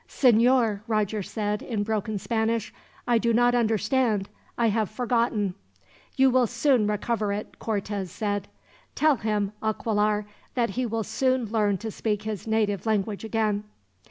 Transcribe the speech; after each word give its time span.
"Senor," 0.07 0.81
Roger 0.87 1.21
said, 1.21 1.61
in 1.61 1.83
broken 1.83 2.17
Spanish, 2.17 2.73
"I 3.07 3.19
do 3.19 3.31
not 3.33 3.53
understand. 3.53 4.29
I 4.57 4.69
have 4.69 4.89
forgotten." 4.89 5.53
"You 6.17 6.31
will 6.31 6.47
soon 6.47 6.87
recover 6.87 7.31
it," 7.31 7.59
Cortez 7.59 8.11
said. 8.11 8.47
"Tell 8.95 9.17
him, 9.17 9.51
Aquilar, 9.61 10.25
that 10.55 10.71
he 10.71 10.87
will 10.87 11.03
soon 11.03 11.45
learn 11.51 11.77
to 11.77 11.91
speak 11.91 12.23
his 12.23 12.47
native 12.47 12.87
language 12.87 13.23
again." 13.23 13.63